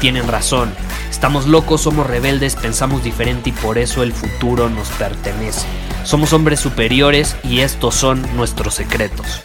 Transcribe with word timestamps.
tienen 0.00 0.26
razón. 0.26 0.72
Estamos 1.10 1.46
locos, 1.46 1.82
somos 1.82 2.06
rebeldes, 2.06 2.56
pensamos 2.56 3.04
diferente 3.04 3.50
y 3.50 3.52
por 3.52 3.76
eso 3.76 4.02
el 4.02 4.12
futuro 4.12 4.70
nos 4.70 4.88
pertenece. 4.92 5.68
Somos 6.04 6.32
hombres 6.32 6.58
superiores 6.58 7.36
y 7.44 7.60
estos 7.60 7.94
son 7.94 8.22
nuestros 8.34 8.74
secretos. 8.74 9.42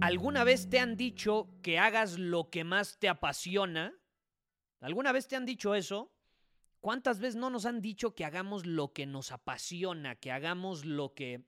¿Alguna 0.00 0.42
vez 0.42 0.68
te 0.68 0.80
han 0.80 0.96
dicho 0.96 1.48
que 1.62 1.78
hagas 1.78 2.18
lo 2.18 2.50
que 2.50 2.64
más 2.64 2.98
te 2.98 3.08
apasiona? 3.08 3.94
¿Alguna 4.80 5.12
vez 5.12 5.28
te 5.28 5.36
han 5.36 5.46
dicho 5.46 5.76
eso? 5.76 6.10
¿Cuántas 6.80 7.20
veces 7.20 7.36
no 7.36 7.50
nos 7.50 7.66
han 7.66 7.80
dicho 7.80 8.14
que 8.14 8.24
hagamos 8.24 8.66
lo 8.66 8.92
que 8.92 9.06
nos 9.06 9.30
apasiona, 9.30 10.16
que 10.16 10.32
hagamos 10.32 10.84
lo 10.84 11.14
que 11.14 11.44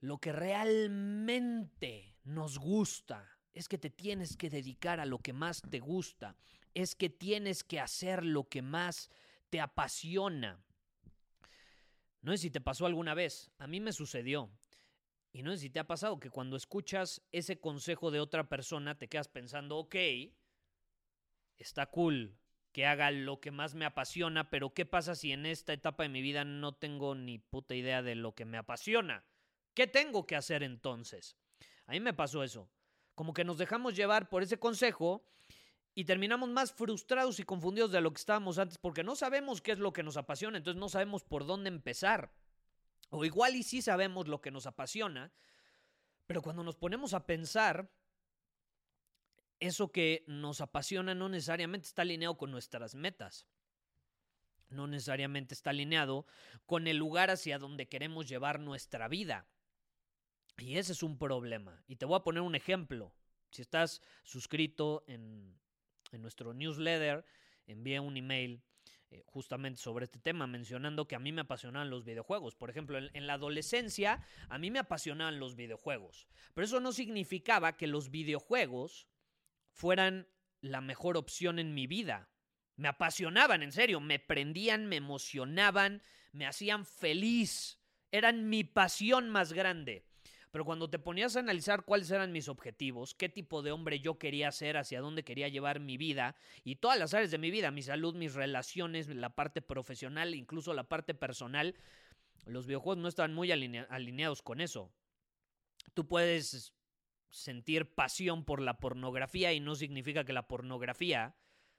lo 0.00 0.18
que 0.18 0.32
realmente 0.32 2.11
nos 2.24 2.58
gusta? 2.58 3.28
Es 3.52 3.68
que 3.68 3.78
te 3.78 3.90
tienes 3.90 4.36
que 4.36 4.50
dedicar 4.50 5.00
a 5.00 5.06
lo 5.06 5.18
que 5.18 5.32
más 5.32 5.60
te 5.62 5.80
gusta, 5.80 6.36
es 6.74 6.94
que 6.94 7.10
tienes 7.10 7.64
que 7.64 7.80
hacer 7.80 8.24
lo 8.24 8.48
que 8.48 8.62
más 8.62 9.10
te 9.50 9.60
apasiona. 9.60 10.64
No 12.22 12.32
sé 12.32 12.38
si 12.38 12.50
te 12.50 12.60
pasó 12.60 12.86
alguna 12.86 13.14
vez, 13.14 13.50
a 13.58 13.66
mí 13.66 13.80
me 13.80 13.92
sucedió. 13.92 14.50
Y 15.32 15.42
no 15.42 15.52
sé 15.52 15.58
si 15.58 15.70
te 15.70 15.80
ha 15.80 15.86
pasado 15.86 16.20
que 16.20 16.30
cuando 16.30 16.56
escuchas 16.56 17.22
ese 17.32 17.58
consejo 17.58 18.10
de 18.10 18.20
otra 18.20 18.48
persona 18.48 18.98
te 18.98 19.08
quedas 19.08 19.28
pensando, 19.28 19.78
ok, 19.78 19.96
está 21.58 21.86
cool 21.86 22.38
que 22.72 22.86
haga 22.86 23.10
lo 23.10 23.40
que 23.40 23.50
más 23.50 23.74
me 23.74 23.84
apasiona, 23.84 24.50
pero 24.50 24.72
¿qué 24.72 24.86
pasa 24.86 25.14
si 25.14 25.32
en 25.32 25.46
esta 25.46 25.72
etapa 25.72 26.02
de 26.02 26.08
mi 26.08 26.22
vida 26.22 26.44
no 26.44 26.72
tengo 26.74 27.14
ni 27.14 27.38
puta 27.38 27.74
idea 27.74 28.02
de 28.02 28.14
lo 28.14 28.34
que 28.34 28.44
me 28.44 28.56
apasiona? 28.56 29.24
¿Qué 29.74 29.86
tengo 29.86 30.26
que 30.26 30.36
hacer 30.36 30.62
entonces? 30.62 31.36
A 31.92 31.94
mí 31.94 32.00
me 32.00 32.14
pasó 32.14 32.42
eso. 32.42 32.70
Como 33.14 33.34
que 33.34 33.44
nos 33.44 33.58
dejamos 33.58 33.94
llevar 33.94 34.30
por 34.30 34.42
ese 34.42 34.58
consejo 34.58 35.26
y 35.94 36.06
terminamos 36.06 36.48
más 36.48 36.72
frustrados 36.72 37.38
y 37.38 37.44
confundidos 37.44 37.92
de 37.92 38.00
lo 38.00 38.14
que 38.14 38.18
estábamos 38.18 38.56
antes 38.58 38.78
porque 38.78 39.04
no 39.04 39.14
sabemos 39.14 39.60
qué 39.60 39.72
es 39.72 39.78
lo 39.78 39.92
que 39.92 40.02
nos 40.02 40.16
apasiona, 40.16 40.56
entonces 40.56 40.80
no 40.80 40.88
sabemos 40.88 41.22
por 41.22 41.44
dónde 41.44 41.68
empezar. 41.68 42.32
O 43.10 43.26
igual 43.26 43.56
y 43.56 43.62
sí 43.62 43.82
sabemos 43.82 44.26
lo 44.26 44.40
que 44.40 44.50
nos 44.50 44.64
apasiona, 44.64 45.34
pero 46.26 46.40
cuando 46.40 46.64
nos 46.64 46.76
ponemos 46.76 47.12
a 47.12 47.26
pensar, 47.26 47.90
eso 49.60 49.92
que 49.92 50.24
nos 50.26 50.62
apasiona 50.62 51.14
no 51.14 51.28
necesariamente 51.28 51.88
está 51.88 52.00
alineado 52.00 52.38
con 52.38 52.50
nuestras 52.50 52.94
metas. 52.94 53.46
No 54.70 54.86
necesariamente 54.86 55.52
está 55.52 55.68
alineado 55.68 56.24
con 56.64 56.86
el 56.86 56.96
lugar 56.96 57.28
hacia 57.28 57.58
donde 57.58 57.86
queremos 57.86 58.30
llevar 58.30 58.60
nuestra 58.60 59.08
vida. 59.08 59.46
Y 60.58 60.78
ese 60.78 60.92
es 60.92 61.02
un 61.02 61.18
problema. 61.18 61.82
Y 61.88 61.96
te 61.96 62.04
voy 62.04 62.16
a 62.16 62.24
poner 62.24 62.42
un 62.42 62.54
ejemplo. 62.54 63.12
Si 63.50 63.62
estás 63.62 64.00
suscrito 64.22 65.04
en, 65.06 65.58
en 66.12 66.22
nuestro 66.22 66.54
newsletter, 66.54 67.24
envía 67.66 68.00
un 68.00 68.16
email 68.16 68.62
eh, 69.12 69.22
justamente 69.26 69.78
sobre 69.78 70.06
este 70.06 70.18
tema, 70.18 70.46
mencionando 70.46 71.06
que 71.06 71.14
a 71.14 71.18
mí 71.18 71.32
me 71.32 71.42
apasionaban 71.42 71.90
los 71.90 72.02
videojuegos. 72.02 72.54
Por 72.54 72.70
ejemplo, 72.70 72.96
en, 72.96 73.26
la 73.26 73.34
adolescencia 73.34 74.24
a 74.48 74.56
mí 74.56 74.70
me 74.70 74.78
apasionaban 74.78 75.38
los 75.38 75.54
videojuegos, 75.54 76.26
pero 76.54 76.64
eso 76.64 76.80
no 76.80 76.92
significaba 76.92 77.76
que 77.76 77.86
los 77.86 78.10
videojuegos 78.10 79.08
fueran 79.70 80.28
la 80.62 80.80
mejor 80.80 81.18
opción 81.18 81.58
en 81.58 81.74
mi 81.74 81.86
vida. 81.86 82.30
Me 82.76 82.88
apasionaban, 82.88 83.62
en 83.62 83.72
serio, 83.72 84.00
me 84.00 84.18
prendían, 84.18 84.86
me 84.86 84.96
emocionaban, 84.96 86.00
me 86.32 86.46
hacían 86.46 86.86
feliz, 86.86 87.78
eran 88.12 88.48
mi 88.48 88.64
pasión 88.64 89.28
más 89.28 89.52
grande. 89.52 90.06
Pero 90.52 90.66
cuando 90.66 90.90
te 90.90 90.98
ponías 90.98 91.34
a 91.34 91.40
analizar 91.40 91.84
cuáles 91.84 92.10
eran 92.10 92.30
mis 92.30 92.46
objetivos, 92.46 93.14
qué 93.14 93.30
tipo 93.30 93.62
de 93.62 93.72
hombre 93.72 94.00
yo 94.00 94.18
quería 94.18 94.52
ser, 94.52 94.76
hacia 94.76 95.00
dónde 95.00 95.24
quería 95.24 95.48
llevar 95.48 95.80
mi 95.80 95.96
vida 95.96 96.36
y 96.62 96.76
todas 96.76 96.98
las 96.98 97.14
áreas 97.14 97.30
de 97.30 97.38
mi 97.38 97.50
vida, 97.50 97.70
mi 97.70 97.82
salud, 97.82 98.14
mis 98.14 98.34
relaciones, 98.34 99.08
la 99.08 99.34
parte 99.34 99.62
profesional, 99.62 100.34
incluso 100.34 100.74
la 100.74 100.84
parte 100.84 101.14
personal, 101.14 101.74
los 102.44 102.66
videojuegos 102.66 102.98
no 102.98 103.08
estaban 103.08 103.32
muy 103.32 103.50
alinea 103.50 103.86
alineados 103.88 104.42
con 104.42 104.60
eso. 104.60 104.92
Tú 105.94 106.06
puedes 106.06 106.74
sentir 107.30 107.94
pasión 107.94 108.44
por 108.44 108.60
la 108.60 108.78
pornografía 108.78 109.54
y 109.54 109.60
no 109.60 109.74
significa 109.74 110.24
que 110.24 110.34
la 110.34 110.48
pornografía 110.48 111.34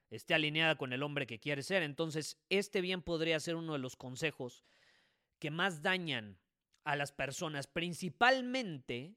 esté 0.10 0.34
alineada 0.34 0.78
con 0.78 0.94
el 0.94 1.04
hombre 1.04 1.28
que 1.28 1.40
quieres 1.40 1.68
ser. 1.68 1.84
Entonces, 1.84 2.42
este 2.50 2.82
bien 2.82 3.04
podría 3.04 3.40
ser 3.40 3.56
uno 3.56 3.74
de 3.74 3.80
los 3.80 3.96
consejos 3.96 4.64
que 5.38 5.52
más 5.52 5.84
dañan 5.84 6.40
a 6.84 6.96
las 6.96 7.12
personas, 7.12 7.68
principalmente 7.68 9.16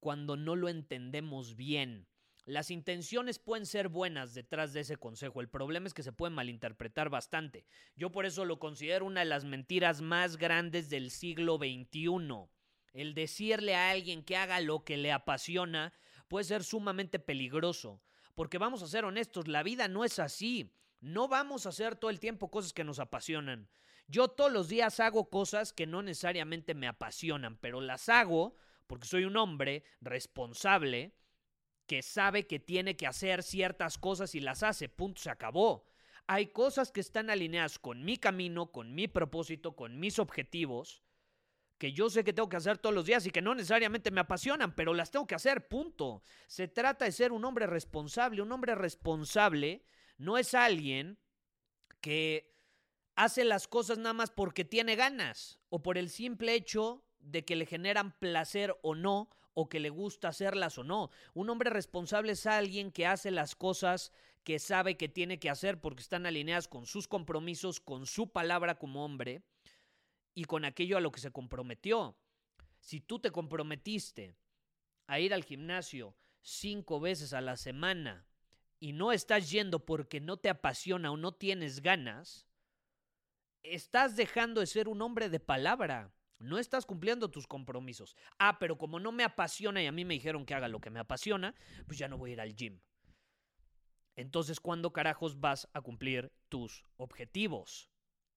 cuando 0.00 0.36
no 0.36 0.56
lo 0.56 0.68
entendemos 0.68 1.56
bien. 1.56 2.06
Las 2.44 2.70
intenciones 2.70 3.38
pueden 3.38 3.66
ser 3.66 3.88
buenas 3.88 4.32
detrás 4.32 4.72
de 4.72 4.80
ese 4.80 4.96
consejo. 4.96 5.42
El 5.42 5.50
problema 5.50 5.86
es 5.86 5.92
que 5.92 6.02
se 6.02 6.12
puede 6.12 6.32
malinterpretar 6.32 7.10
bastante. 7.10 7.66
Yo 7.94 8.10
por 8.10 8.24
eso 8.24 8.46
lo 8.46 8.58
considero 8.58 9.04
una 9.04 9.20
de 9.20 9.26
las 9.26 9.44
mentiras 9.44 10.00
más 10.00 10.38
grandes 10.38 10.88
del 10.88 11.10
siglo 11.10 11.58
XXI. 11.58 12.48
El 12.94 13.12
decirle 13.12 13.74
a 13.74 13.90
alguien 13.90 14.22
que 14.22 14.36
haga 14.36 14.60
lo 14.60 14.82
que 14.82 14.96
le 14.96 15.12
apasiona 15.12 15.92
puede 16.26 16.44
ser 16.44 16.64
sumamente 16.64 17.18
peligroso. 17.18 18.00
Porque 18.34 18.56
vamos 18.56 18.82
a 18.82 18.86
ser 18.88 19.04
honestos, 19.04 19.46
la 19.46 19.62
vida 19.62 19.86
no 19.88 20.04
es 20.04 20.18
así. 20.18 20.72
No 21.00 21.28
vamos 21.28 21.66
a 21.66 21.68
hacer 21.68 21.96
todo 21.96 22.10
el 22.10 22.18
tiempo 22.18 22.50
cosas 22.50 22.72
que 22.72 22.82
nos 22.82 22.98
apasionan. 22.98 23.68
Yo 24.08 24.28
todos 24.28 24.50
los 24.50 24.68
días 24.68 25.00
hago 25.00 25.28
cosas 25.28 25.74
que 25.74 25.86
no 25.86 26.02
necesariamente 26.02 26.74
me 26.74 26.88
apasionan, 26.88 27.58
pero 27.58 27.82
las 27.82 28.08
hago 28.08 28.56
porque 28.86 29.06
soy 29.06 29.24
un 29.24 29.36
hombre 29.36 29.84
responsable 30.00 31.14
que 31.86 32.02
sabe 32.02 32.46
que 32.46 32.58
tiene 32.58 32.96
que 32.96 33.06
hacer 33.06 33.42
ciertas 33.42 33.98
cosas 33.98 34.34
y 34.34 34.40
las 34.40 34.62
hace. 34.62 34.88
Punto, 34.88 35.20
se 35.20 35.30
acabó. 35.30 35.86
Hay 36.26 36.48
cosas 36.48 36.90
que 36.90 37.00
están 37.00 37.28
alineadas 37.28 37.78
con 37.78 38.02
mi 38.02 38.16
camino, 38.16 38.72
con 38.72 38.94
mi 38.94 39.08
propósito, 39.08 39.76
con 39.76 40.00
mis 40.00 40.18
objetivos, 40.18 41.02
que 41.76 41.92
yo 41.92 42.10
sé 42.10 42.24
que 42.24 42.32
tengo 42.32 42.48
que 42.48 42.56
hacer 42.56 42.78
todos 42.78 42.94
los 42.94 43.06
días 43.06 43.24
y 43.26 43.30
que 43.30 43.42
no 43.42 43.54
necesariamente 43.54 44.10
me 44.10 44.20
apasionan, 44.20 44.74
pero 44.74 44.94
las 44.94 45.10
tengo 45.10 45.26
que 45.26 45.34
hacer, 45.34 45.68
punto. 45.68 46.22
Se 46.46 46.66
trata 46.66 47.04
de 47.04 47.12
ser 47.12 47.30
un 47.30 47.44
hombre 47.44 47.66
responsable. 47.66 48.42
Un 48.42 48.52
hombre 48.52 48.74
responsable 48.74 49.84
no 50.16 50.38
es 50.38 50.54
alguien 50.54 51.18
que 52.00 52.57
hace 53.18 53.44
las 53.44 53.66
cosas 53.66 53.98
nada 53.98 54.12
más 54.12 54.30
porque 54.30 54.64
tiene 54.64 54.94
ganas 54.94 55.58
o 55.70 55.82
por 55.82 55.98
el 55.98 56.08
simple 56.08 56.54
hecho 56.54 57.02
de 57.18 57.44
que 57.44 57.56
le 57.56 57.66
generan 57.66 58.16
placer 58.16 58.78
o 58.82 58.94
no 58.94 59.28
o 59.54 59.68
que 59.68 59.80
le 59.80 59.90
gusta 59.90 60.28
hacerlas 60.28 60.78
o 60.78 60.84
no. 60.84 61.10
Un 61.34 61.50
hombre 61.50 61.68
responsable 61.68 62.32
es 62.32 62.46
alguien 62.46 62.92
que 62.92 63.08
hace 63.08 63.32
las 63.32 63.56
cosas 63.56 64.12
que 64.44 64.60
sabe 64.60 64.96
que 64.96 65.08
tiene 65.08 65.40
que 65.40 65.50
hacer 65.50 65.80
porque 65.80 66.00
están 66.00 66.26
alineadas 66.26 66.68
con 66.68 66.86
sus 66.86 67.08
compromisos, 67.08 67.80
con 67.80 68.06
su 68.06 68.30
palabra 68.30 68.78
como 68.78 69.04
hombre 69.04 69.42
y 70.32 70.44
con 70.44 70.64
aquello 70.64 70.96
a 70.96 71.00
lo 71.00 71.10
que 71.10 71.18
se 71.18 71.32
comprometió. 71.32 72.16
Si 72.78 73.00
tú 73.00 73.18
te 73.18 73.32
comprometiste 73.32 74.36
a 75.08 75.18
ir 75.18 75.34
al 75.34 75.42
gimnasio 75.42 76.14
cinco 76.40 77.00
veces 77.00 77.32
a 77.32 77.40
la 77.40 77.56
semana 77.56 78.28
y 78.78 78.92
no 78.92 79.10
estás 79.10 79.50
yendo 79.50 79.84
porque 79.84 80.20
no 80.20 80.36
te 80.36 80.50
apasiona 80.50 81.10
o 81.10 81.16
no 81.16 81.32
tienes 81.32 81.82
ganas, 81.82 82.47
estás 83.62 84.16
dejando 84.16 84.60
de 84.60 84.66
ser 84.66 84.88
un 84.88 85.02
hombre 85.02 85.28
de 85.28 85.40
palabra. 85.40 86.12
No 86.38 86.58
estás 86.58 86.86
cumpliendo 86.86 87.30
tus 87.30 87.46
compromisos. 87.46 88.16
Ah, 88.38 88.58
pero 88.58 88.78
como 88.78 89.00
no 89.00 89.10
me 89.10 89.24
apasiona 89.24 89.82
y 89.82 89.86
a 89.86 89.92
mí 89.92 90.04
me 90.04 90.14
dijeron 90.14 90.46
que 90.46 90.54
haga 90.54 90.68
lo 90.68 90.80
que 90.80 90.90
me 90.90 91.00
apasiona, 91.00 91.54
pues 91.86 91.98
ya 91.98 92.08
no 92.08 92.16
voy 92.16 92.30
a 92.30 92.32
ir 92.34 92.40
al 92.40 92.54
gym. 92.54 92.80
Entonces, 94.14 94.60
¿cuándo 94.60 94.92
carajos 94.92 95.40
vas 95.40 95.68
a 95.72 95.80
cumplir 95.80 96.32
tus 96.48 96.84
objetivos? 96.96 97.90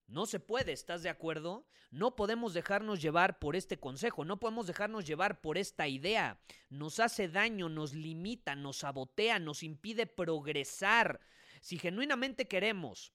No 0.08 0.26
se 0.26 0.40
puede, 0.40 0.74
¿estás 0.74 1.04
de 1.04 1.10
acuerdo? 1.10 1.66
No 1.90 2.16
podemos 2.16 2.54
dejarnos 2.54 3.02
llevar 3.02 3.40
por 3.40 3.56
este 3.56 3.80
consejo, 3.80 4.26
no 4.26 4.40
podemos 4.40 4.68
dejarnos 4.68 5.06
llevar 5.06 5.42
por 5.42 5.58
esta 5.58 5.88
idea. 5.88 6.40
Nos 6.70 7.00
hace 7.00 7.30
daño, 7.30 7.70
nos 7.70 7.94
limita, 7.94 8.56
nos 8.56 8.78
sabotea, 8.78 9.40
nos 9.40 9.64
impide 9.64 10.08
progresar. 10.08 11.22
Si 11.62 11.80
genuinamente 11.80 12.48
queremos 12.48 13.14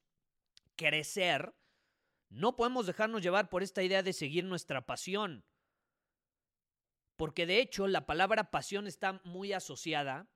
crecer, 0.75 1.55
no 2.29 2.57
podemos 2.57 2.87
dejarnos 2.87 3.23
llevar 3.23 3.49
por 3.49 3.63
esta 3.63 3.83
idea 3.83 4.03
de 4.03 4.13
seguir 4.13 4.45
nuestra 4.45 4.87
pasión. 4.87 5.45
Porque 7.17 7.47
de 7.47 7.61
hecho 7.61 7.87
la 7.87 8.07
palabra 8.07 8.51
pasión 8.51 8.87
está 8.87 9.21
muy 9.25 9.53
asociada 9.53 10.29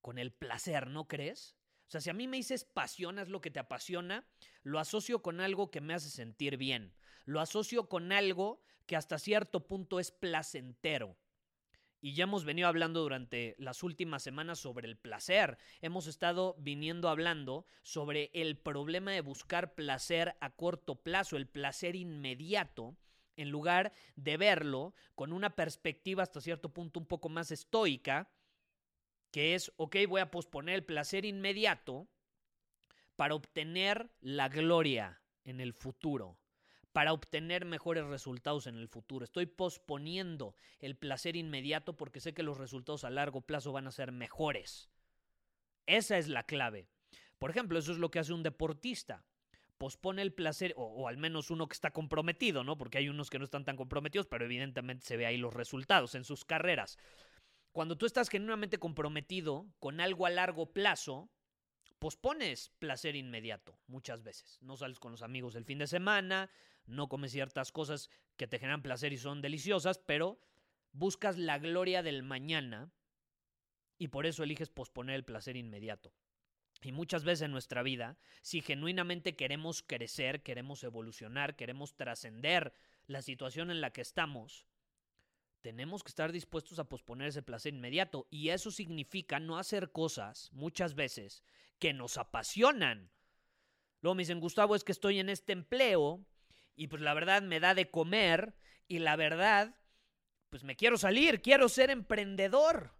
con 0.00 0.18
el 0.18 0.32
placer, 0.32 0.88
¿no 0.88 1.08
crees? 1.08 1.56
O 1.86 1.90
sea, 1.90 2.00
si 2.00 2.10
a 2.10 2.14
mí 2.14 2.28
me 2.28 2.36
dices 2.36 2.64
pasión, 2.64 3.18
es 3.18 3.28
lo 3.28 3.40
que 3.40 3.50
te 3.50 3.58
apasiona, 3.58 4.26
lo 4.62 4.78
asocio 4.78 5.22
con 5.22 5.40
algo 5.40 5.70
que 5.70 5.80
me 5.80 5.94
hace 5.94 6.10
sentir 6.10 6.56
bien. 6.56 6.94
Lo 7.24 7.40
asocio 7.40 7.88
con 7.88 8.12
algo 8.12 8.62
que 8.86 8.96
hasta 8.96 9.18
cierto 9.18 9.66
punto 9.66 9.98
es 9.98 10.10
placentero. 10.12 11.16
Y 12.04 12.12
ya 12.12 12.24
hemos 12.24 12.44
venido 12.44 12.68
hablando 12.68 13.00
durante 13.00 13.54
las 13.56 13.82
últimas 13.82 14.22
semanas 14.22 14.58
sobre 14.58 14.86
el 14.86 14.98
placer. 14.98 15.56
Hemos 15.80 16.06
estado 16.06 16.54
viniendo 16.58 17.08
hablando 17.08 17.64
sobre 17.80 18.30
el 18.34 18.58
problema 18.58 19.12
de 19.12 19.22
buscar 19.22 19.74
placer 19.74 20.36
a 20.40 20.50
corto 20.50 20.96
plazo, 20.96 21.38
el 21.38 21.46
placer 21.46 21.96
inmediato, 21.96 22.94
en 23.36 23.48
lugar 23.48 23.94
de 24.16 24.36
verlo 24.36 24.92
con 25.14 25.32
una 25.32 25.56
perspectiva 25.56 26.22
hasta 26.22 26.42
cierto 26.42 26.74
punto 26.74 27.00
un 27.00 27.06
poco 27.06 27.30
más 27.30 27.50
estoica, 27.50 28.30
que 29.30 29.54
es, 29.54 29.72
ok, 29.78 29.96
voy 30.06 30.20
a 30.20 30.30
posponer 30.30 30.74
el 30.74 30.84
placer 30.84 31.24
inmediato 31.24 32.06
para 33.16 33.34
obtener 33.34 34.10
la 34.20 34.50
gloria 34.50 35.22
en 35.42 35.58
el 35.58 35.72
futuro, 35.72 36.36
para 36.94 37.12
obtener 37.12 37.64
mejores 37.64 38.04
resultados 38.04 38.68
en 38.68 38.76
el 38.76 38.86
futuro. 38.86 39.24
Estoy 39.24 39.46
posponiendo 39.46 40.54
el 40.78 40.94
placer 40.94 41.34
inmediato 41.34 41.96
porque 41.96 42.20
sé 42.20 42.34
que 42.34 42.44
los 42.44 42.56
resultados 42.56 43.02
a 43.02 43.10
largo 43.10 43.40
plazo 43.40 43.72
van 43.72 43.88
a 43.88 43.90
ser 43.90 44.12
mejores. 44.12 44.88
Esa 45.86 46.18
es 46.18 46.28
la 46.28 46.44
clave. 46.44 46.86
Por 47.40 47.50
ejemplo, 47.50 47.80
eso 47.80 47.90
es 47.90 47.98
lo 47.98 48.12
que 48.12 48.20
hace 48.20 48.32
un 48.32 48.44
deportista. 48.44 49.24
Pospone 49.76 50.22
el 50.22 50.32
placer, 50.32 50.72
o, 50.76 51.08
al 51.08 51.16
menos 51.16 51.50
uno 51.50 51.66
que 51.66 51.74
está 51.74 51.90
comprometido, 51.90 52.62
¿no? 52.62 52.78
Porque 52.78 52.98
hay 52.98 53.08
unos 53.08 53.28
que 53.28 53.40
no 53.40 53.44
están 53.44 53.64
tan 53.64 53.76
comprometidos, 53.76 54.28
pero 54.28 54.44
evidentemente 54.44 55.04
se 55.04 55.16
ve 55.16 55.26
ahí 55.26 55.36
los 55.36 55.52
resultados 55.52 56.14
en 56.14 56.22
sus 56.22 56.44
carreras. 56.44 56.96
Cuando 57.72 57.98
tú 57.98 58.06
estás 58.06 58.28
genuinamente 58.28 58.78
comprometido 58.78 59.66
con 59.80 60.00
algo 60.00 60.26
a 60.26 60.30
largo 60.30 60.72
plazo, 60.72 61.28
pospones 62.04 62.70
placer 62.80 63.16
inmediato 63.16 63.78
muchas 63.86 64.22
veces. 64.22 64.58
No 64.60 64.76
sales 64.76 64.98
con 64.98 65.12
los 65.12 65.22
amigos 65.22 65.54
el 65.54 65.64
fin 65.64 65.78
de 65.78 65.86
semana, 65.86 66.50
no 66.84 67.08
comes 67.08 67.32
ciertas 67.32 67.72
cosas 67.72 68.10
que 68.36 68.46
te 68.46 68.58
generan 68.58 68.82
placer 68.82 69.14
y 69.14 69.16
son 69.16 69.40
deliciosas, 69.40 69.96
pero 69.96 70.38
buscas 70.92 71.38
la 71.38 71.58
gloria 71.58 72.02
del 72.02 72.22
mañana 72.22 72.92
y 73.96 74.08
por 74.08 74.26
eso 74.26 74.42
eliges 74.42 74.68
posponer 74.68 75.14
el 75.14 75.24
placer 75.24 75.56
inmediato. 75.56 76.12
Y 76.82 76.92
muchas 76.92 77.24
veces 77.24 77.46
en 77.46 77.52
nuestra 77.52 77.82
vida, 77.82 78.18
si 78.42 78.60
genuinamente 78.60 79.34
queremos 79.34 79.82
crecer, 79.82 80.42
queremos 80.42 80.84
evolucionar, 80.84 81.56
queremos 81.56 81.96
trascender 81.96 82.74
la 83.06 83.22
situación 83.22 83.70
en 83.70 83.80
la 83.80 83.94
que 83.94 84.02
estamos, 84.02 84.66
tenemos 85.64 86.04
que 86.04 86.10
estar 86.10 86.30
dispuestos 86.30 86.78
a 86.78 86.84
posponer 86.90 87.28
ese 87.28 87.42
placer 87.42 87.72
inmediato. 87.72 88.26
Y 88.28 88.50
eso 88.50 88.70
significa 88.70 89.40
no 89.40 89.56
hacer 89.56 89.92
cosas, 89.92 90.50
muchas 90.52 90.94
veces, 90.94 91.42
que 91.78 91.92
nos 91.92 92.16
apasionan. 92.18 93.10
Luego 94.00 94.14
me 94.14 94.22
dicen, 94.22 94.40
Gustavo, 94.40 94.74
es 94.74 94.84
que 94.84 94.92
estoy 94.92 95.18
en 95.18 95.28
este 95.28 95.52
empleo 95.52 96.24
y 96.76 96.88
pues 96.88 97.02
la 97.02 97.14
verdad 97.14 97.42
me 97.42 97.60
da 97.60 97.74
de 97.74 97.90
comer 97.90 98.54
y 98.88 98.98
la 98.98 99.16
verdad, 99.16 99.76
pues 100.50 100.64
me 100.64 100.76
quiero 100.76 100.98
salir, 100.98 101.40
quiero 101.40 101.68
ser 101.68 101.90
emprendedor, 101.90 102.94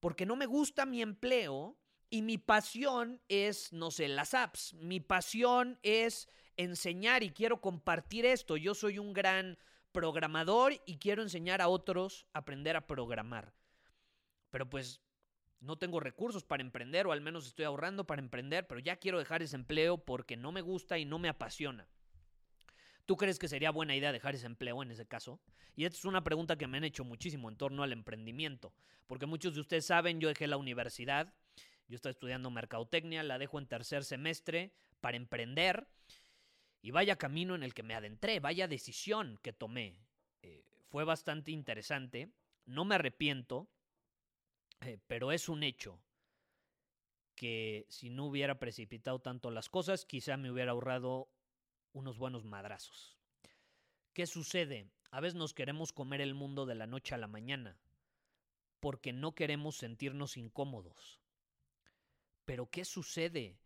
porque 0.00 0.26
no 0.26 0.36
me 0.36 0.46
gusta 0.46 0.84
mi 0.84 1.00
empleo 1.00 1.78
y 2.10 2.20
mi 2.22 2.36
pasión 2.36 3.22
es, 3.28 3.72
no 3.72 3.90
sé, 3.90 4.08
las 4.08 4.34
apps. 4.34 4.74
Mi 4.74 5.00
pasión 5.00 5.78
es 5.82 6.28
enseñar 6.58 7.22
y 7.22 7.30
quiero 7.30 7.60
compartir 7.60 8.26
esto. 8.26 8.58
Yo 8.58 8.74
soy 8.74 8.98
un 8.98 9.14
gran 9.14 9.56
programador 9.92 10.74
y 10.84 10.98
quiero 10.98 11.22
enseñar 11.22 11.62
a 11.62 11.68
otros 11.68 12.26
a 12.34 12.40
aprender 12.40 12.76
a 12.76 12.86
programar. 12.86 13.54
Pero 14.50 14.68
pues 14.68 15.00
no 15.62 15.76
tengo 15.76 16.00
recursos 16.00 16.44
para 16.44 16.62
emprender 16.62 17.06
o 17.06 17.12
al 17.12 17.20
menos 17.20 17.46
estoy 17.46 17.64
ahorrando 17.64 18.04
para 18.04 18.20
emprender, 18.20 18.66
pero 18.66 18.80
ya 18.80 18.96
quiero 18.96 19.18
dejar 19.18 19.42
ese 19.42 19.56
empleo 19.56 19.96
porque 19.96 20.36
no 20.36 20.50
me 20.52 20.60
gusta 20.60 20.98
y 20.98 21.04
no 21.04 21.18
me 21.18 21.28
apasiona. 21.28 21.88
¿Tú 23.06 23.16
crees 23.16 23.38
que 23.38 23.48
sería 23.48 23.70
buena 23.70 23.96
idea 23.96 24.12
dejar 24.12 24.34
ese 24.34 24.46
empleo 24.46 24.82
en 24.82 24.90
ese 24.90 25.06
caso? 25.06 25.40
Y 25.74 25.84
esta 25.84 25.98
es 25.98 26.04
una 26.04 26.24
pregunta 26.24 26.56
que 26.56 26.66
me 26.66 26.78
han 26.78 26.84
hecho 26.84 27.04
muchísimo 27.04 27.48
en 27.48 27.56
torno 27.56 27.82
al 27.82 27.92
emprendimiento, 27.92 28.74
porque 29.06 29.26
muchos 29.26 29.54
de 29.54 29.60
ustedes 29.60 29.86
saben, 29.86 30.20
yo 30.20 30.28
dejé 30.28 30.46
la 30.46 30.56
universidad, 30.56 31.32
yo 31.88 31.96
estoy 31.96 32.10
estudiando 32.10 32.50
mercadotecnia, 32.50 33.22
la 33.22 33.38
dejo 33.38 33.58
en 33.58 33.66
tercer 33.66 34.04
semestre 34.04 34.72
para 35.00 35.16
emprender 35.16 35.86
y 36.80 36.90
vaya 36.90 37.16
camino 37.16 37.54
en 37.54 37.62
el 37.62 37.74
que 37.74 37.82
me 37.82 37.94
adentré, 37.94 38.40
vaya 38.40 38.66
decisión 38.66 39.38
que 39.42 39.52
tomé. 39.52 39.96
Eh, 40.42 40.64
fue 40.88 41.04
bastante 41.04 41.52
interesante, 41.52 42.32
no 42.66 42.84
me 42.84 42.96
arrepiento, 42.96 43.68
eh, 44.82 44.98
pero 45.06 45.32
es 45.32 45.48
un 45.48 45.62
hecho 45.62 46.00
que 47.34 47.86
si 47.88 48.10
no 48.10 48.26
hubiera 48.26 48.58
precipitado 48.58 49.20
tanto 49.20 49.50
las 49.50 49.68
cosas, 49.68 50.04
quizá 50.04 50.36
me 50.36 50.50
hubiera 50.50 50.72
ahorrado 50.72 51.30
unos 51.92 52.18
buenos 52.18 52.44
madrazos. 52.44 53.18
¿Qué 54.12 54.26
sucede? 54.26 54.90
A 55.10 55.20
veces 55.20 55.34
nos 55.34 55.54
queremos 55.54 55.92
comer 55.92 56.20
el 56.20 56.34
mundo 56.34 56.66
de 56.66 56.74
la 56.74 56.86
noche 56.86 57.14
a 57.14 57.18
la 57.18 57.26
mañana, 57.26 57.78
porque 58.80 59.12
no 59.12 59.34
queremos 59.34 59.76
sentirnos 59.76 60.36
incómodos. 60.36 61.20
Pero 62.44 62.70
¿qué 62.70 62.84
sucede? 62.84 63.58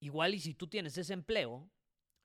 Igual 0.00 0.34
y 0.34 0.40
si 0.40 0.54
tú 0.54 0.66
tienes 0.66 0.96
ese 0.98 1.12
empleo, 1.12 1.70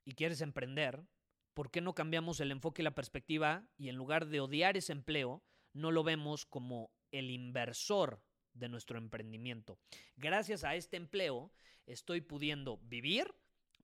y 0.06 0.14
quieres 0.14 0.40
emprender, 0.40 1.04
¿por 1.52 1.70
qué 1.70 1.80
no 1.80 1.94
cambiamos 1.94 2.40
el 2.40 2.52
enfoque 2.52 2.80
y 2.80 2.84
la 2.84 2.94
perspectiva 2.94 3.66
y 3.76 3.88
en 3.88 3.96
lugar 3.96 4.26
de 4.26 4.40
odiar 4.40 4.76
ese 4.76 4.92
empleo, 4.92 5.42
no 5.72 5.90
lo 5.90 6.04
vemos 6.04 6.46
como 6.46 6.90
el 7.12 7.30
inversor 7.30 8.22
de 8.54 8.68
nuestro 8.68 8.98
emprendimiento? 8.98 9.78
Gracias 10.16 10.64
a 10.64 10.74
este 10.74 10.96
empleo 10.96 11.52
estoy 11.86 12.20
pudiendo 12.20 12.78
vivir, 12.78 13.34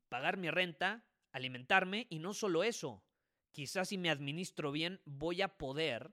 pagar 0.08 0.36
mi 0.36 0.50
renta, 0.50 1.04
alimentarme 1.30 2.06
y 2.10 2.18
no 2.18 2.34
solo 2.34 2.64
eso, 2.64 3.02
quizás 3.52 3.88
si 3.88 3.98
me 3.98 4.10
administro 4.10 4.72
bien 4.72 5.00
voy 5.04 5.42
a 5.42 5.56
poder 5.56 6.12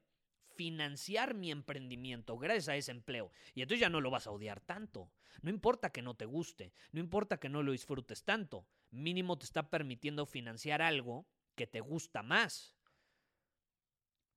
financiar 0.55 1.35
mi 1.35 1.51
emprendimiento 1.51 2.37
gracias 2.37 2.69
a 2.69 2.75
ese 2.75 2.91
empleo. 2.91 3.31
Y 3.55 3.61
entonces 3.61 3.79
ya 3.79 3.89
no 3.89 4.01
lo 4.01 4.11
vas 4.11 4.27
a 4.27 4.31
odiar 4.31 4.59
tanto. 4.59 5.11
No 5.41 5.49
importa 5.49 5.91
que 5.91 6.01
no 6.01 6.15
te 6.15 6.25
guste, 6.25 6.73
no 6.91 6.99
importa 6.99 7.39
que 7.39 7.49
no 7.49 7.63
lo 7.63 7.71
disfrutes 7.71 8.23
tanto 8.23 8.67
mínimo 8.91 9.37
te 9.37 9.45
está 9.45 9.69
permitiendo 9.69 10.25
financiar 10.25 10.81
algo 10.81 11.27
que 11.55 11.67
te 11.67 11.81
gusta 11.81 12.23
más. 12.23 12.75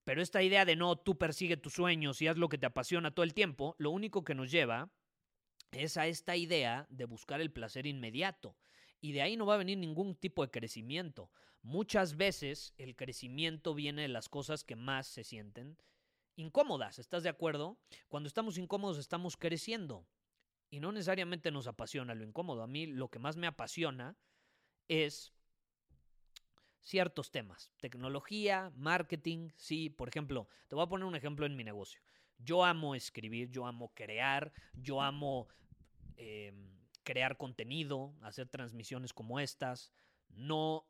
Pero 0.05 0.21
esta 0.21 0.43
idea 0.43 0.65
de 0.65 0.77
no, 0.77 0.97
tú 0.97 1.17
persigue 1.17 1.57
tus 1.57 1.75
sueños 1.75 2.21
y 2.21 2.29
haz 2.29 2.37
lo 2.37 2.49
que 2.49 2.59
te 2.59 2.67
apasiona 2.67 3.15
todo 3.15 3.25
el 3.25 3.35
tiempo, 3.35 3.77
lo 3.79 3.91
único 3.91 4.25
que 4.25 4.35
nos 4.35 4.51
lleva 4.51 4.91
es 5.71 5.97
a 5.97 6.07
esta 6.07 6.37
idea 6.37 6.87
de 6.91 7.05
buscar 7.05 7.41
el 7.41 7.53
placer 7.53 7.87
inmediato. 7.87 8.57
Y 9.01 9.13
de 9.13 9.23
ahí 9.23 9.37
no 9.37 9.47
va 9.47 9.55
a 9.55 9.59
venir 9.59 9.79
ningún 9.79 10.15
tipo 10.15 10.43
de 10.43 10.51
crecimiento. 10.51 11.31
Muchas 11.63 12.17
veces 12.17 12.75
el 12.77 12.95
crecimiento 12.95 13.75
viene 13.75 14.03
de 14.03 14.09
las 14.09 14.29
cosas 14.29 14.65
que 14.65 14.77
más 14.77 15.07
se 15.07 15.25
sienten 15.25 15.79
incómodas. 16.37 16.99
¿Estás 16.99 17.23
de 17.23 17.29
acuerdo? 17.29 17.79
Cuando 18.09 18.27
estamos 18.27 18.59
incómodos 18.59 18.99
estamos 18.99 19.37
creciendo. 19.37 20.07
Y 20.71 20.81
no 20.81 20.93
necesariamente 20.93 21.51
nos 21.51 21.67
apasiona 21.67 22.15
lo 22.15 22.25
incómodo. 22.25 22.63
A 22.63 22.67
mí 22.67 22.87
lo 22.87 23.09
que 23.09 23.19
más 23.19 23.37
me 23.37 23.47
apasiona 23.47 24.17
es 24.89 25.33
ciertos 26.83 27.31
temas. 27.31 27.71
Tecnología, 27.81 28.73
marketing, 28.77 29.51
sí. 29.57 29.91
Por 29.91 30.09
ejemplo, 30.09 30.49
te 30.69 30.75
voy 30.75 30.85
a 30.85 30.89
poner 30.89 31.07
un 31.07 31.17
ejemplo 31.17 31.47
en 31.47 31.57
mi 31.57 31.65
negocio. 31.65 32.01
Yo 32.39 32.65
amo 32.65 32.95
escribir, 32.95 33.51
yo 33.51 33.67
amo 33.67 33.93
crear, 33.95 34.53
yo 34.75 35.01
amo 35.01 35.49
em, 36.17 36.79
crear 37.03 37.37
contenido, 37.37 38.15
hacer 38.21 38.49
transmisiones 38.49 39.13
como 39.13 39.39
estas. 39.39 39.93
No 40.29 40.87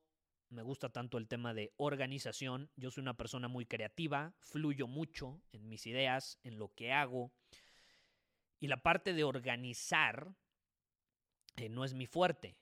me 0.49 0.63
gusta 0.63 0.89
tanto 0.89 1.19
el 1.19 1.29
tema 1.29 1.55
de 1.55 1.73
organización. 1.77 2.71
Yo 2.77 2.91
soy 2.91 3.03
una 3.03 3.17
persona 3.17 3.49
muy 3.49 3.67
creativa, 3.67 4.35
fluyo 4.41 4.87
mucho 4.87 5.43
en 5.53 5.69
mis 5.69 5.87
ideas, 5.87 6.39
en 6.43 6.59
lo 6.59 6.75
que 6.75 6.93
hago. 6.93 7.33
Y 8.61 8.69
la 8.69 8.83
parte 8.83 9.13
de 9.13 9.25
organizar 9.25 10.35
eh, 11.57 11.69
no 11.69 11.85
es 11.85 11.95
mi 11.95 12.07
fuerte 12.07 12.57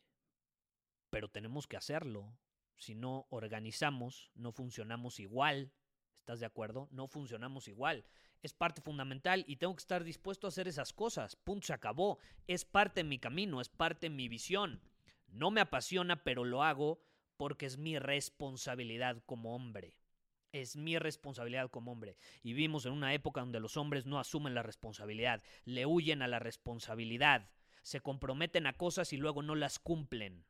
pero 1.10 1.28
tenemos 1.28 1.66
que 1.66 1.76
hacerlo. 1.76 2.32
Si 2.80 2.94
no 2.94 3.26
organizamos, 3.28 4.30
no 4.34 4.52
funcionamos 4.52 5.20
igual. 5.20 5.70
¿Estás 6.20 6.40
de 6.40 6.46
acuerdo? 6.46 6.88
No 6.90 7.08
funcionamos 7.08 7.68
igual. 7.68 8.06
Es 8.42 8.54
parte 8.54 8.80
fundamental 8.80 9.44
y 9.46 9.56
tengo 9.56 9.76
que 9.76 9.82
estar 9.82 10.02
dispuesto 10.02 10.46
a 10.46 10.48
hacer 10.48 10.66
esas 10.66 10.94
cosas. 10.94 11.36
Punto, 11.36 11.66
se 11.66 11.74
acabó. 11.74 12.18
Es 12.46 12.64
parte 12.64 13.00
de 13.00 13.08
mi 13.08 13.18
camino, 13.18 13.60
es 13.60 13.68
parte 13.68 14.08
de 14.08 14.16
mi 14.16 14.28
visión. 14.28 14.80
No 15.28 15.50
me 15.50 15.60
apasiona, 15.60 16.24
pero 16.24 16.46
lo 16.46 16.62
hago 16.62 17.02
porque 17.36 17.66
es 17.66 17.76
mi 17.76 17.98
responsabilidad 17.98 19.22
como 19.26 19.54
hombre. 19.54 19.98
Es 20.50 20.74
mi 20.74 20.98
responsabilidad 20.98 21.70
como 21.70 21.92
hombre. 21.92 22.16
Y 22.42 22.54
vivimos 22.54 22.86
en 22.86 22.92
una 22.92 23.12
época 23.12 23.42
donde 23.42 23.60
los 23.60 23.76
hombres 23.76 24.06
no 24.06 24.18
asumen 24.18 24.54
la 24.54 24.62
responsabilidad, 24.62 25.42
le 25.66 25.84
huyen 25.84 26.22
a 26.22 26.28
la 26.28 26.38
responsabilidad, 26.38 27.50
se 27.82 28.00
comprometen 28.00 28.66
a 28.66 28.72
cosas 28.72 29.12
y 29.12 29.18
luego 29.18 29.42
no 29.42 29.54
las 29.54 29.78
cumplen. 29.78 30.46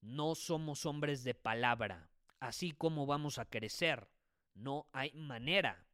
No 0.00 0.34
somos 0.34 0.86
hombres 0.86 1.24
de 1.24 1.34
palabra. 1.34 2.10
Así 2.40 2.72
como 2.72 3.06
vamos 3.06 3.38
a 3.38 3.46
crecer. 3.46 4.08
No 4.54 4.88
hay 4.92 5.12
manera. 5.12 5.86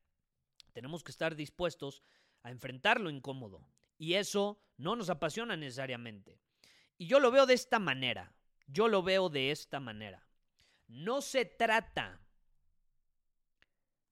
Tenemos 0.72 1.02
que 1.02 1.10
estar 1.10 1.36
dispuestos 1.36 2.02
a 2.42 2.50
enfrentar 2.50 3.00
lo 3.00 3.10
incómodo. 3.10 3.66
Y 3.98 4.14
eso 4.14 4.60
no 4.76 4.96
nos 4.96 5.10
apasiona 5.10 5.56
necesariamente. 5.56 6.40
Y 6.98 7.06
yo 7.06 7.20
lo 7.20 7.30
veo 7.30 7.46
de 7.46 7.54
esta 7.54 7.78
manera. 7.78 8.34
Yo 8.66 8.88
lo 8.88 9.02
veo 9.02 9.28
de 9.28 9.50
esta 9.50 9.80
manera. 9.80 10.26
No 10.86 11.22
se 11.22 11.44
trata 11.44 12.20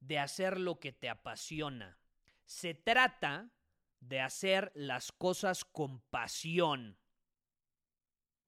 de 0.01 0.19
hacer 0.19 0.59
lo 0.59 0.81
que 0.81 0.93
te 0.93 1.09
apasiona. 1.09 1.99
Se 2.45 2.75
trata 2.75 3.51
de 4.01 4.21
hacer 4.21 4.73
las 4.75 5.13
cosas 5.13 5.65
con 5.65 6.01
pasión. 6.11 6.99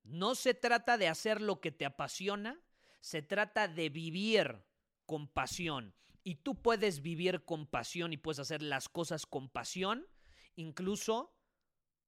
No 0.04 0.34
se 0.34 0.54
trata 0.54 0.99
de 0.99 1.08
hacer 1.08 1.40
lo 1.40 1.61
que 1.61 1.73
te 1.73 1.87
apasiona, 1.87 2.61
se 3.00 3.23
trata 3.23 3.68
de 3.68 3.88
vivir 3.88 4.64
con 5.06 5.28
pasión. 5.28 5.94
Y 6.23 6.37
tú 6.37 6.61
puedes 6.61 7.02
vivir 7.02 7.44
con 7.44 7.66
pasión 7.66 8.12
y 8.12 8.16
puedes 8.16 8.38
hacer 8.38 8.62
las 8.62 8.88
cosas 8.88 9.26
con 9.26 9.49
pasión, 9.49 10.06
incluso 10.56 11.37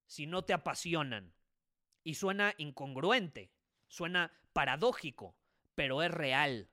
si 0.07 0.27
no 0.27 0.45
te 0.45 0.53
apasionan. 0.53 1.35
Y 2.05 2.15
suena 2.15 2.55
incongruente, 2.59 3.51
suena 3.89 4.33
paradójico, 4.53 5.37
pero 5.75 6.03
es 6.03 6.11
real. 6.11 6.71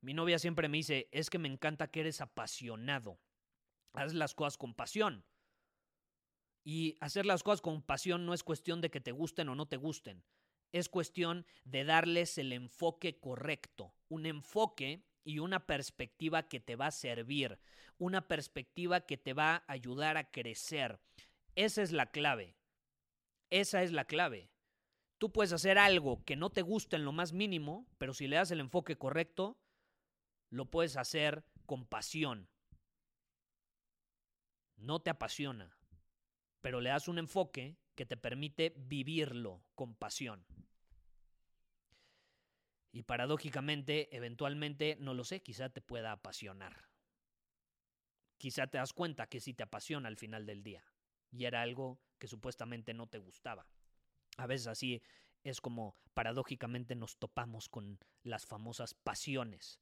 Mi 0.00 0.14
novia 0.14 0.38
siempre 0.38 0.68
me 0.68 0.78
dice, 0.78 1.08
es 1.12 1.30
que 1.30 1.38
me 1.38 1.48
encanta 1.48 1.90
que 1.90 2.00
eres 2.00 2.20
apasionado. 2.20 3.20
Haz 3.92 4.14
las 4.14 4.34
cosas 4.34 4.56
con 4.56 4.74
pasión. 4.74 5.24
Y 6.64 6.96
hacer 7.00 7.26
las 7.26 7.42
cosas 7.42 7.60
con 7.60 7.82
pasión 7.82 8.26
no 8.26 8.34
es 8.34 8.42
cuestión 8.42 8.80
de 8.80 8.90
que 8.90 9.00
te 9.00 9.12
gusten 9.12 9.48
o 9.48 9.54
no 9.54 9.66
te 9.66 9.76
gusten. 9.76 10.24
Es 10.72 10.88
cuestión 10.88 11.46
de 11.64 11.84
darles 11.84 12.36
el 12.38 12.52
enfoque 12.52 13.18
correcto. 13.18 13.94
Un 14.08 14.26
enfoque 14.26 15.06
y 15.24 15.38
una 15.38 15.66
perspectiva 15.66 16.48
que 16.48 16.60
te 16.60 16.76
va 16.76 16.88
a 16.88 16.90
servir. 16.90 17.58
Una 17.96 18.28
perspectiva 18.28 19.00
que 19.00 19.16
te 19.16 19.32
va 19.32 19.56
a 19.56 19.72
ayudar 19.72 20.16
a 20.16 20.30
crecer. 20.30 21.00
Esa 21.54 21.82
es 21.82 21.92
la 21.92 22.10
clave. 22.10 22.56
Esa 23.50 23.82
es 23.82 23.92
la 23.92 24.04
clave. 24.04 24.50
Tú 25.18 25.32
puedes 25.32 25.52
hacer 25.52 25.78
algo 25.78 26.24
que 26.24 26.36
no 26.36 26.50
te 26.50 26.62
guste 26.62 26.96
en 26.96 27.04
lo 27.04 27.12
más 27.12 27.32
mínimo, 27.32 27.88
pero 27.98 28.14
si 28.14 28.28
le 28.28 28.36
das 28.36 28.50
el 28.50 28.60
enfoque 28.60 28.96
correcto, 28.96 29.58
lo 30.50 30.70
puedes 30.70 30.96
hacer 30.96 31.44
con 31.66 31.86
pasión. 31.86 32.48
No 34.76 35.00
te 35.00 35.10
apasiona, 35.10 35.76
pero 36.60 36.80
le 36.80 36.90
das 36.90 37.08
un 37.08 37.18
enfoque 37.18 37.76
que 37.94 38.06
te 38.06 38.16
permite 38.16 38.74
vivirlo 38.76 39.64
con 39.74 39.94
pasión. 39.94 40.46
Y 42.92 43.02
paradójicamente, 43.02 44.14
eventualmente, 44.16 44.96
no 44.98 45.14
lo 45.14 45.24
sé, 45.24 45.42
quizá 45.42 45.68
te 45.68 45.80
pueda 45.80 46.12
apasionar. 46.12 46.88
Quizá 48.38 48.66
te 48.66 48.78
das 48.78 48.92
cuenta 48.92 49.26
que 49.26 49.40
sí 49.40 49.52
te 49.52 49.64
apasiona 49.64 50.08
al 50.08 50.16
final 50.16 50.46
del 50.46 50.62
día. 50.62 50.84
Y 51.30 51.44
era 51.44 51.62
algo 51.62 52.00
que 52.18 52.28
supuestamente 52.28 52.94
no 52.94 53.06
te 53.06 53.18
gustaba. 53.18 53.66
A 54.36 54.46
veces 54.46 54.68
así 54.68 55.02
es 55.44 55.60
como 55.60 55.96
paradójicamente 56.14 56.94
nos 56.94 57.18
topamos 57.18 57.68
con 57.68 57.98
las 58.22 58.46
famosas 58.46 58.94
pasiones. 58.94 59.80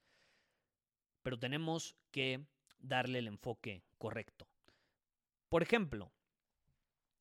Pero 1.23 1.39
tenemos 1.39 1.97
que 2.11 2.47
darle 2.79 3.19
el 3.19 3.29
enfoque 3.29 3.85
correcto. 3.99 4.49
Por 5.49 5.63
ejemplo, 5.63 6.13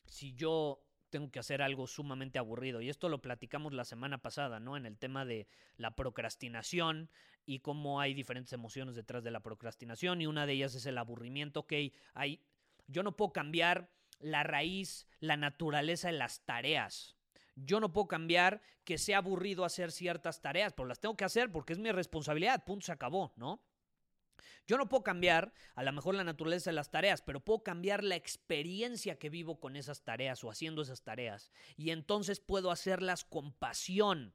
si 0.08 0.34
yo 0.34 0.82
tengo 1.10 1.32
que 1.32 1.40
hacer 1.40 1.62
algo 1.62 1.88
sumamente 1.88 2.40
aburrido, 2.40 2.82
y 2.82 2.90
esto 2.90 3.10
lo 3.10 3.22
platicamos 3.22 3.74
la 3.74 3.86
semana 3.86 4.18
pasada, 4.22 4.60
¿no? 4.60 4.76
En 4.76 4.86
el 4.86 4.98
tema 4.98 5.24
de 5.24 5.48
la 5.78 5.96
procrastinación 5.96 7.10
y 7.46 7.60
cómo 7.60 8.02
hay 8.02 8.14
diferentes 8.14 8.52
emociones 8.54 8.96
detrás 8.96 9.24
de 9.24 9.32
la 9.32 9.42
procrastinación, 9.42 10.22
y 10.22 10.28
una 10.28 10.46
de 10.46 10.54
ellas 10.54 10.76
es 10.76 10.86
el 10.86 10.98
aburrimiento, 10.98 11.62
ok, 11.62 11.74
hay, 12.14 12.42
yo 12.88 13.04
no 13.04 13.16
puedo 13.16 13.32
cambiar 13.32 13.92
la 14.20 14.44
raíz, 14.44 15.08
la 15.20 15.38
naturaleza 15.38 16.08
de 16.08 16.18
las 16.18 16.46
tareas. 16.46 17.16
Yo 17.56 17.80
no 17.80 17.94
puedo 17.94 18.08
cambiar 18.08 18.62
que 18.84 18.98
sea 18.98 19.20
aburrido 19.20 19.64
hacer 19.64 19.92
ciertas 19.92 20.42
tareas, 20.42 20.74
pero 20.74 20.88
las 20.88 21.00
tengo 21.00 21.16
que 21.16 21.26
hacer 21.26 21.52
porque 21.52 21.74
es 21.74 21.80
mi 21.80 21.92
responsabilidad, 21.92 22.66
punto, 22.66 22.86
se 22.86 22.92
acabó, 22.92 23.34
¿no? 23.38 23.62
Yo 24.68 24.78
no 24.78 24.90
puedo 24.90 25.04
cambiar 25.04 25.54
a 25.76 25.84
lo 25.84 25.92
mejor 25.92 26.16
la 26.16 26.24
naturaleza 26.24 26.70
de 26.70 26.76
las 26.76 26.92
tareas, 26.92 27.22
pero 27.22 27.40
puedo 27.40 27.64
cambiar 27.64 28.04
la 28.04 28.16
experiencia 28.16 29.18
que 29.18 29.30
vivo 29.30 29.60
con 29.60 29.76
esas 29.76 30.04
tareas 30.04 30.44
o 30.44 30.50
haciendo 30.50 30.82
esas 30.82 31.04
tareas. 31.04 31.52
Y 31.78 31.92
entonces 31.92 32.40
puedo 32.40 32.72
hacerlas 32.72 33.24
con 33.26 33.54
pasión. 33.54 34.34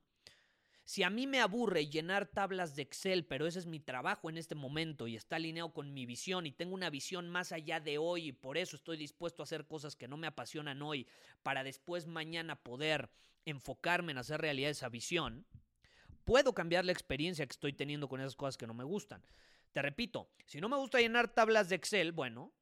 Si 0.84 1.04
a 1.04 1.10
mí 1.10 1.28
me 1.28 1.40
aburre 1.40 1.86
llenar 1.86 2.26
tablas 2.26 2.74
de 2.74 2.82
Excel, 2.82 3.24
pero 3.24 3.46
ese 3.46 3.60
es 3.60 3.66
mi 3.66 3.78
trabajo 3.78 4.28
en 4.28 4.36
este 4.36 4.56
momento 4.56 5.06
y 5.06 5.14
está 5.14 5.36
alineado 5.36 5.72
con 5.72 5.94
mi 5.94 6.04
visión 6.04 6.46
y 6.46 6.50
tengo 6.50 6.74
una 6.74 6.90
visión 6.90 7.28
más 7.28 7.52
allá 7.52 7.78
de 7.78 7.98
hoy 7.98 8.28
y 8.28 8.32
por 8.32 8.58
eso 8.58 8.74
estoy 8.74 8.96
dispuesto 8.96 9.40
a 9.40 9.44
hacer 9.44 9.68
cosas 9.68 9.94
que 9.94 10.08
no 10.08 10.16
me 10.16 10.26
apasionan 10.26 10.82
hoy 10.82 11.06
para 11.44 11.62
después 11.62 12.08
mañana 12.08 12.56
poder 12.56 13.08
enfocarme 13.44 14.10
en 14.10 14.18
hacer 14.18 14.40
realidad 14.40 14.70
esa 14.70 14.88
visión, 14.88 15.46
puedo 16.24 16.54
cambiar 16.54 16.84
la 16.84 16.92
experiencia 16.92 17.46
que 17.46 17.52
estoy 17.52 17.72
teniendo 17.72 18.08
con 18.08 18.20
esas 18.20 18.36
cosas 18.36 18.56
que 18.56 18.66
no 18.66 18.74
me 18.74 18.84
gustan. 18.84 19.22
Te 19.72 19.82
repito, 19.82 20.30
si 20.46 20.60
no 20.60 20.68
me 20.68 20.76
gusta 20.76 20.98
llenar 20.98 21.32
tablas 21.32 21.68
de 21.68 21.76
Excel, 21.76 22.12
bueno, 22.12 22.52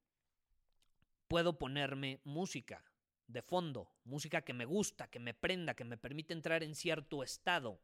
puedo 1.27 1.59
ponerme 1.59 2.21
música 2.25 2.85
de 3.27 3.43
fondo, 3.43 3.91
música 4.05 4.43
que 4.43 4.55
me 4.55 4.65
gusta, 4.65 5.09
que 5.09 5.19
me 5.19 5.35
prenda, 5.35 5.75
que 5.75 5.85
me 5.85 5.97
permite 5.97 6.33
entrar 6.33 6.63
en 6.63 6.75
cierto 6.75 7.23
estado 7.23 7.81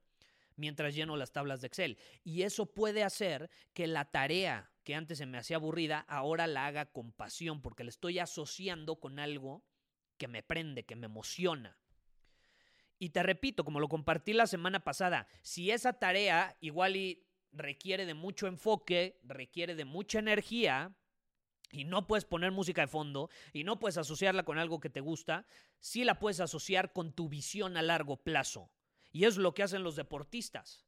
mientras 0.57 0.95
lleno 0.95 1.16
las 1.16 1.33
tablas 1.33 1.61
de 1.61 1.66
Excel. 1.66 1.99
Y 2.23 2.43
eso 2.43 2.66
puede 2.66 3.02
hacer 3.02 3.50
que 3.73 3.87
la 3.87 4.11
tarea 4.11 4.71
que 4.85 4.95
antes 4.95 5.19
se 5.19 5.26
me 5.26 5.38
hacía 5.38 5.57
aburrida, 5.57 6.00
ahora 6.09 6.47
la 6.47 6.66
haga 6.66 6.87
con 6.87 7.12
pasión, 7.12 7.62
porque 7.62 7.85
la 7.85 7.90
estoy 7.90 8.19
asociando 8.19 8.97
con 8.97 9.19
algo 9.19 9.64
que 10.19 10.28
me 10.28 10.43
prende, 10.43 10.85
que 10.85 10.97
me 10.97 11.07
emociona. 11.07 11.78
Y 12.99 13.11
te 13.11 13.23
repito, 13.23 13.64
como 13.64 13.81
lo 13.81 13.88
compartí 13.88 14.33
la 14.35 14.47
semana 14.47 14.85
pasada, 14.85 15.26
si 15.43 15.71
esa 15.71 15.95
tarea 15.95 16.57
igual 16.61 16.97
y 16.97 17.25
requiere 17.54 18.04
de 18.06 18.14
mucho 18.14 18.46
enfoque, 18.46 19.18
requiere 19.23 19.75
de 19.75 19.84
mucha 19.84 20.18
energía, 20.18 20.94
y 21.75 21.84
no 21.84 22.06
puedes 22.06 22.25
poner 22.25 22.52
música 22.52 22.82
de 22.82 22.87
fondo 22.87 23.30
y 23.52 23.64
no 23.64 23.78
puedes 23.78 23.99
asociarla 23.99 24.44
con 24.44 24.58
algo 24.58 24.80
que 24.80 24.90
te 24.90 25.00
gusta, 25.00 25.44
sí 25.80 26.04
la 26.04 26.18
puedes 26.18 26.40
asociar 26.40 26.92
con 26.92 27.12
tu 27.12 27.28
visión 27.28 27.76
a 27.76 27.82
largo 27.82 28.16
plazo. 28.16 28.70
Y 29.12 29.25
es 29.25 29.37
lo 29.37 29.54
que 29.54 29.62
hacen 29.62 29.82
los 29.82 29.96
deportistas. 29.96 30.87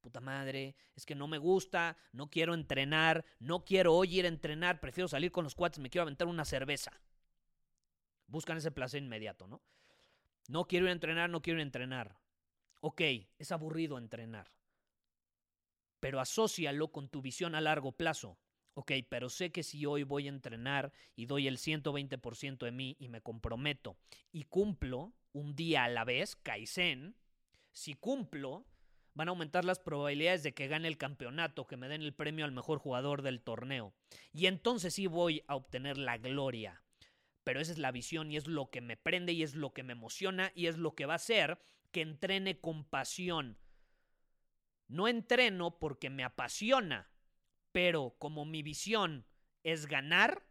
Puta 0.00 0.20
madre, 0.20 0.76
es 0.94 1.04
que 1.04 1.14
no 1.14 1.26
me 1.26 1.38
gusta, 1.38 1.96
no 2.12 2.30
quiero 2.30 2.54
entrenar, 2.54 3.24
no 3.38 3.64
quiero 3.64 3.94
hoy 3.94 4.18
ir 4.18 4.24
a 4.24 4.28
entrenar, 4.28 4.80
prefiero 4.80 5.08
salir 5.08 5.32
con 5.32 5.44
los 5.44 5.54
cuates, 5.54 5.78
me 5.78 5.90
quiero 5.90 6.02
aventar 6.02 6.28
una 6.28 6.44
cerveza. 6.44 6.92
Buscan 8.26 8.58
ese 8.58 8.70
placer 8.70 9.02
inmediato, 9.02 9.46
¿no? 9.46 9.62
No 10.48 10.66
quiero 10.66 10.86
ir 10.86 10.90
a 10.90 10.92
entrenar, 10.92 11.28
no 11.28 11.42
quiero 11.42 11.60
entrenar. 11.60 12.18
Ok, 12.80 13.00
es 13.38 13.52
aburrido 13.52 13.98
entrenar. 13.98 14.55
Pero 16.00 16.20
asócialo 16.20 16.92
con 16.92 17.08
tu 17.08 17.22
visión 17.22 17.54
a 17.54 17.60
largo 17.60 17.92
plazo. 17.92 18.38
Ok, 18.74 18.92
pero 19.08 19.30
sé 19.30 19.52
que 19.52 19.62
si 19.62 19.86
hoy 19.86 20.02
voy 20.02 20.26
a 20.26 20.30
entrenar 20.30 20.92
y 21.14 21.24
doy 21.24 21.48
el 21.48 21.56
120% 21.56 22.58
de 22.58 22.72
mí 22.72 22.94
y 22.98 23.08
me 23.08 23.22
comprometo 23.22 23.96
y 24.32 24.44
cumplo 24.44 25.14
un 25.32 25.56
día 25.56 25.84
a 25.84 25.88
la 25.88 26.04
vez, 26.04 26.36
Kaizen, 26.36 27.16
si 27.72 27.94
cumplo, 27.94 28.66
van 29.14 29.28
a 29.28 29.30
aumentar 29.30 29.64
las 29.64 29.78
probabilidades 29.78 30.42
de 30.42 30.52
que 30.52 30.68
gane 30.68 30.88
el 30.88 30.98
campeonato, 30.98 31.66
que 31.66 31.78
me 31.78 31.88
den 31.88 32.02
el 32.02 32.12
premio 32.12 32.44
al 32.44 32.52
mejor 32.52 32.78
jugador 32.78 33.22
del 33.22 33.40
torneo. 33.40 33.94
Y 34.34 34.44
entonces 34.44 34.92
sí 34.92 35.06
voy 35.06 35.42
a 35.46 35.56
obtener 35.56 35.96
la 35.96 36.18
gloria. 36.18 36.82
Pero 37.44 37.60
esa 37.60 37.72
es 37.72 37.78
la 37.78 37.92
visión 37.92 38.30
y 38.30 38.36
es 38.36 38.46
lo 38.46 38.68
que 38.68 38.82
me 38.82 38.98
prende 38.98 39.32
y 39.32 39.42
es 39.42 39.54
lo 39.54 39.72
que 39.72 39.82
me 39.82 39.92
emociona 39.92 40.52
y 40.54 40.66
es 40.66 40.76
lo 40.76 40.94
que 40.94 41.06
va 41.06 41.14
a 41.14 41.16
hacer 41.16 41.58
que 41.92 42.02
entrene 42.02 42.60
con 42.60 42.84
pasión. 42.84 43.56
No 44.88 45.08
entreno 45.08 45.78
porque 45.78 46.10
me 46.10 46.24
apasiona, 46.24 47.10
pero 47.72 48.16
como 48.18 48.44
mi 48.44 48.62
visión 48.62 49.26
es 49.62 49.86
ganar, 49.86 50.46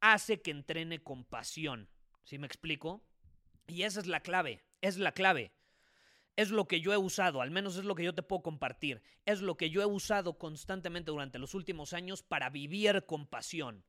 hace 0.00 0.40
que 0.42 0.50
entrene 0.50 1.02
con 1.02 1.24
pasión. 1.24 1.90
¿Sí 2.22 2.38
me 2.38 2.46
explico? 2.46 3.06
Y 3.66 3.82
esa 3.82 4.00
es 4.00 4.06
la 4.06 4.20
clave, 4.20 4.64
es 4.80 4.96
la 4.98 5.12
clave 5.12 5.52
es 6.36 6.50
lo 6.50 6.66
que 6.66 6.80
yo 6.80 6.92
he 6.92 6.96
usado, 6.96 7.40
al 7.40 7.50
menos 7.50 7.76
es 7.76 7.84
lo 7.84 7.94
que 7.94 8.04
yo 8.04 8.14
te 8.14 8.22
puedo 8.22 8.42
compartir, 8.42 9.02
es 9.24 9.40
lo 9.40 9.56
que 9.56 9.70
yo 9.70 9.82
he 9.82 9.86
usado 9.86 10.38
constantemente 10.38 11.10
durante 11.10 11.38
los 11.38 11.54
últimos 11.54 11.92
años 11.92 12.22
para 12.22 12.50
vivir 12.50 13.04
con 13.06 13.26
pasión. 13.26 13.84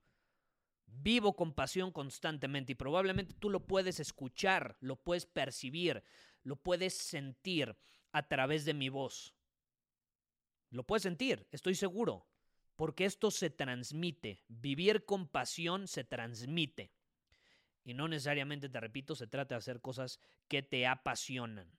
Vivo 0.85 1.35
con 1.35 1.53
pasión 1.53 1.91
constantemente 1.91 2.73
y 2.73 2.75
probablemente 2.75 3.33
tú 3.33 3.49
lo 3.49 3.65
puedes 3.65 3.99
escuchar, 3.99 4.77
lo 4.79 4.95
puedes 4.95 5.25
percibir, 5.25 6.03
lo 6.43 6.55
puedes 6.55 6.95
sentir. 6.95 7.75
a 8.11 8.29
través 8.29 8.63
de 8.63 8.73
mi 8.73 8.87
voz. 8.87 9.35
Lo 10.75 10.83
puedes 10.83 11.03
sentir, 11.03 11.47
estoy 11.53 11.73
seguro, 11.73 12.27
porque 12.75 13.05
esto 13.05 13.31
se 13.31 13.49
transmite. 13.49 14.43
Vivir 14.49 15.05
con 15.05 15.25
pasión 15.25 15.87
se 15.87 16.03
transmite. 16.03 16.91
Y 17.85 17.93
no 17.93 18.09
necesariamente, 18.09 18.67
te 18.67 18.81
repito, 18.81 19.15
se 19.15 19.25
trata 19.25 19.55
de 19.55 19.59
hacer 19.59 19.79
cosas 19.79 20.19
que 20.49 20.63
te 20.63 20.85
apasionan. 20.85 21.71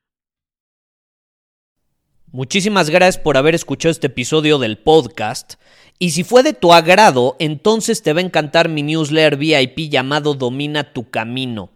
Muchísimas 2.33 2.89
gracias 2.89 3.23
por 3.23 3.37
haber 3.37 3.55
escuchado 3.55 3.91
este 3.91 4.07
episodio 4.07 4.59
del 4.59 4.79
podcast. 4.79 5.57
Y 5.99 6.13
si 6.13 6.25
fue 6.25 6.43
de 6.43 6.55
tu 6.55 6.73
agrado, 6.73 7.37
entonces 7.39 8.03
te 8.03 8.15
va 8.15 8.21
a 8.21 8.25
encantar 8.25 8.71
mi 8.71 8.83
newsletter 8.83 9.37
VIP 9.37 9.91
llamado 9.91 10.33
Domina 10.33 10.95
tu 10.95 11.11
Camino. 11.11 11.76